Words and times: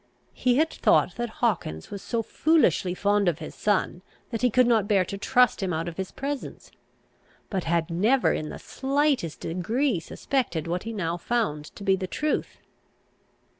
He 0.33 0.55
had 0.55 0.71
thought 0.71 1.13
that 1.17 1.29
Hawkins 1.45 1.91
was 1.91 2.01
so 2.01 2.23
foolishly 2.23 2.95
fond 2.95 3.29
of 3.29 3.37
his 3.37 3.53
son, 3.53 4.01
that 4.31 4.41
he 4.41 4.49
could 4.49 4.65
not 4.65 4.87
bear 4.87 5.05
to 5.05 5.15
trust 5.15 5.61
him 5.61 5.73
out 5.73 5.87
of 5.87 5.97
his 5.97 6.09
presence; 6.11 6.71
but 7.51 7.65
had 7.65 7.91
never 7.91 8.33
in 8.33 8.49
the 8.49 8.57
slightest 8.57 9.41
degree 9.41 9.99
suspected 9.99 10.65
what 10.65 10.81
he 10.85 10.91
now 10.91 11.17
found 11.17 11.65
to 11.75 11.83
be 11.83 11.95
the 11.95 12.07
truth. 12.07 12.57